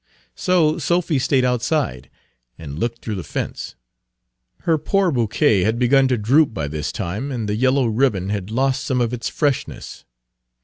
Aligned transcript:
So 0.33 0.79
Sophy 0.79 1.19
stayed 1.19 1.45
outside, 1.45 2.09
and 2.57 2.79
looked 2.79 3.03
through 3.03 3.13
the 3.13 3.23
fence. 3.23 3.75
Her 4.61 4.79
poor 4.79 5.11
bouquet 5.11 5.61
had 5.61 5.77
begun 5.77 6.07
to 6.07 6.17
droop 6.17 6.55
by 6.55 6.67
this 6.69 6.91
time, 6.91 7.31
and 7.31 7.47
the 7.47 7.53
yellow 7.55 7.85
ribbon 7.85 8.29
had 8.29 8.49
lost 8.49 8.83
some 8.83 8.99
of 8.99 9.13
its 9.13 9.29
freshness. 9.29 10.03